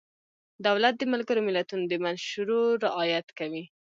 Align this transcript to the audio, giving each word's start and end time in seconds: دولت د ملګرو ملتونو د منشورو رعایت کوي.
دولت 0.67 0.93
د 0.97 1.03
ملګرو 1.13 1.45
ملتونو 1.49 1.83
د 1.87 1.93
منشورو 2.03 2.59
رعایت 2.85 3.27
کوي. 3.39 3.63